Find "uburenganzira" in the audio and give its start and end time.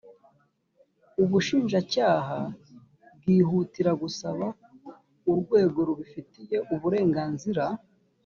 6.73-7.63